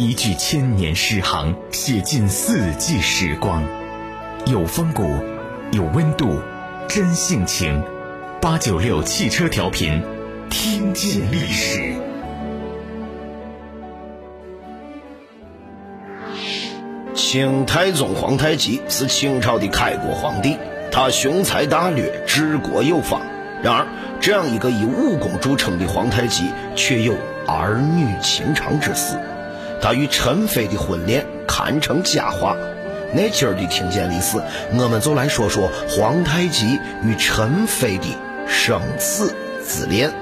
[0.00, 3.62] 一句千年诗行，写尽四季时光，
[4.46, 5.02] 有风骨，
[5.72, 6.40] 有温度，
[6.88, 7.82] 真性情。
[8.40, 10.02] 八九六汽车调频，
[10.48, 11.92] 听见历史。
[17.14, 20.56] 清太宗皇太极是清朝的开国皇帝，
[20.90, 23.20] 他雄才大略，治国有方。
[23.62, 23.86] 然而，
[24.18, 27.14] 这样一个以武功著称的皇太极，却有
[27.46, 29.20] 儿女情长之死。
[29.80, 32.56] 他与陈妃的婚恋堪称佳话。
[33.12, 34.40] 那今儿的听见历史，
[34.78, 38.06] 我们就来说说皇太极与陈妃的
[38.46, 39.34] 生死
[39.66, 40.12] 之恋。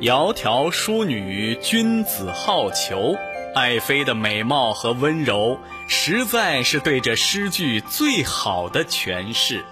[0.00, 3.18] 窈窕淑女，君子好逑。
[3.52, 5.58] 爱妃的美貌和温柔，
[5.88, 9.64] 实在是对这诗句最好的诠释。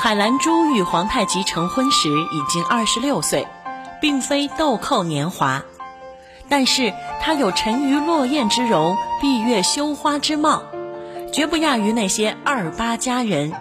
[0.00, 3.46] 海兰珠与皇太极成婚时已经二十六岁。
[4.00, 5.64] 并非豆蔻年华，
[6.48, 10.62] 但是她有沉鱼落雁之容，闭月羞花之貌，
[11.32, 13.52] 绝不亚于那些二八佳人。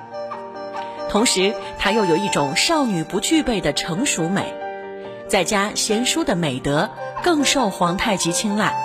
[1.10, 4.54] 同时，她又有一种少女不具备的成熟美，
[5.28, 6.90] 再加贤淑的美德，
[7.24, 8.76] 更受皇太极青睐。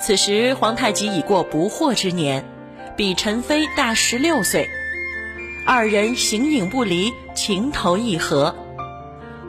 [0.00, 2.44] 此时，皇太极已过不惑之年，
[2.96, 4.68] 比陈妃大十六岁，
[5.66, 8.54] 二人形影不离，情投意合。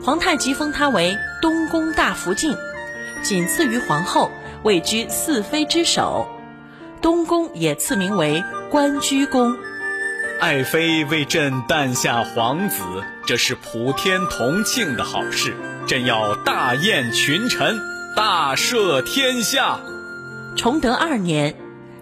[0.04, 2.56] 皇太极封他为东宫大福晋，
[3.22, 4.32] 仅次于皇后，
[4.64, 6.26] 位居四妃之首。
[7.00, 9.56] 东宫也赐名为关雎宫。
[10.40, 12.82] 爱妃为朕诞下皇子，
[13.26, 15.54] 这是普天同庆的好事。
[15.86, 17.78] 朕要大宴群臣，
[18.16, 19.78] 大赦天下。
[20.56, 21.54] 崇德二年，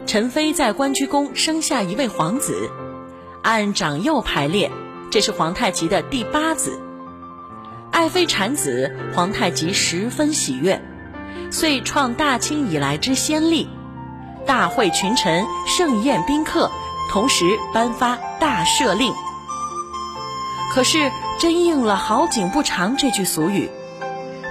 [0.07, 2.71] 陈妃在关雎宫生下一位皇子，
[3.43, 4.71] 按长幼排列，
[5.11, 6.81] 这是皇太极的第八子。
[7.93, 10.81] 爱妃产子，皇太极十分喜悦，
[11.51, 13.69] 遂创大清以来之先例，
[14.47, 16.71] 大会群臣，盛宴宾客，
[17.11, 19.13] 同时颁发大赦令。
[20.73, 23.69] 可是真应了“好景不长”这句俗语，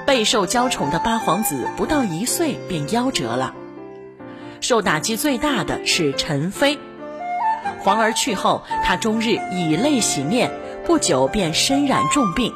[0.06, 3.54] 备受娇宠的八皇子不到一岁便夭折了。
[4.60, 6.78] 受打击最大的是陈妃，
[7.80, 10.52] 皇儿去后，她终日以泪洗面，
[10.86, 12.54] 不久便身染重病。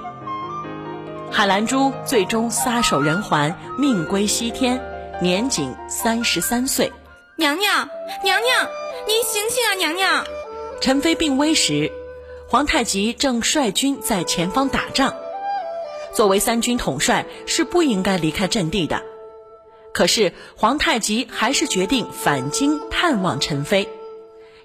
[1.36, 4.80] 海兰珠最终撒手人寰，命归西天，
[5.20, 6.94] 年仅三十三岁。
[7.38, 7.90] 娘娘，
[8.24, 8.70] 娘娘，
[9.08, 9.74] 您醒醒啊！
[9.74, 10.24] 娘娘，
[10.80, 11.92] 陈妃病危时，
[12.48, 15.16] 皇太极正率军在前方打仗。
[16.14, 19.02] 作为三军统帅，是不应该离开阵地的。
[19.92, 23.90] 可是皇太极还是决定返京探望陈妃，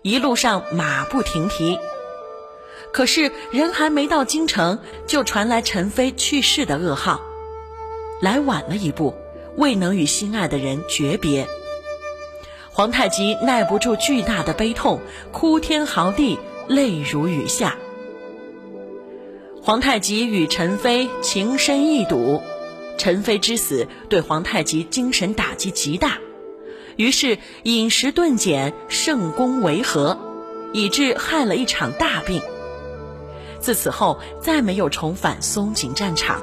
[0.02, 1.78] 一路上马不停蹄。
[2.92, 7.20] 可是人还没到京城，就传来陈妃去世的噩耗。
[8.20, 9.14] 来晚了一步，
[9.56, 11.46] 未能与心爱的人诀别。
[12.72, 15.00] 皇太极耐不住巨大的悲痛，
[15.32, 16.38] 哭天嚎地，
[16.68, 17.76] 泪如雨下。
[19.62, 22.40] 皇太极与陈妃情深意笃，
[22.96, 26.18] 陈妃之死对皇太极精神打击极大，
[26.96, 30.18] 于是饮食顿减，圣功维和，
[30.72, 32.40] 以致害了一场大病。
[33.60, 36.40] 自此后，再没有重返松井战场，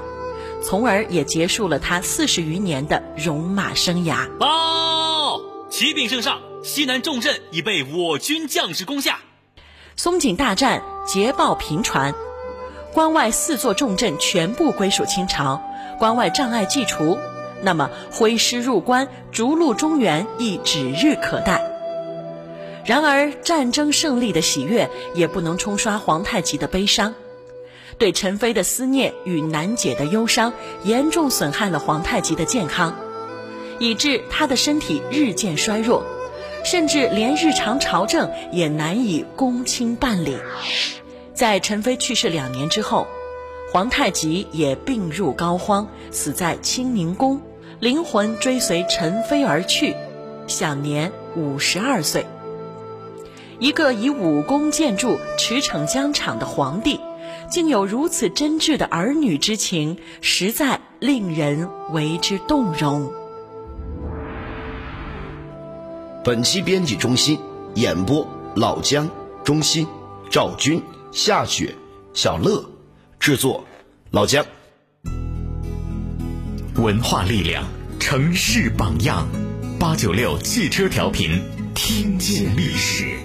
[0.61, 4.27] 从而也结束了他四十余年的戎马生涯。
[4.37, 5.39] 报，
[5.69, 9.19] 启禀圣上，西南重镇已被我军将士攻下。
[9.95, 12.13] 松井大战捷报频传，
[12.93, 15.61] 关外四座重镇全部归属清朝，
[15.97, 17.17] 关外障碍既除，
[17.61, 21.74] 那么挥师入关、逐鹿中原亦指日可待。
[22.85, 27.15] 然而，战争胜利的喜悦也不能冲刷皇太极的悲伤，
[27.97, 30.53] 对陈妃的思念与难解的忧伤，
[30.83, 32.95] 严重损害了皇太极的健康，
[33.79, 36.05] 以致他的身体日渐衰弱，
[36.63, 40.37] 甚至连日常朝政也难以公卿办理。
[41.33, 43.07] 在陈妃去世两年之后，
[43.73, 47.41] 皇太极也病入膏肓，死在清宁宫，
[47.79, 49.95] 灵魂追随陈妃而去，
[50.45, 52.27] 享年五十二岁。
[53.59, 56.99] 一个以武功建筑驰骋疆场的皇帝，
[57.49, 63.11] 竟有如此真挚的儿女之情，实在令人为之动容。
[66.23, 67.39] 本期编辑中心
[67.75, 69.09] 演播：老姜、
[69.43, 69.87] 中心、
[70.29, 70.81] 赵军、
[71.11, 71.73] 夏雪、
[72.13, 72.65] 小乐，
[73.19, 73.63] 制作：
[74.11, 74.45] 老姜。
[76.75, 77.63] 文化力量，
[77.99, 79.25] 城市榜样，
[79.79, 81.41] 八九六汽车调频，
[81.73, 83.17] 听见历史。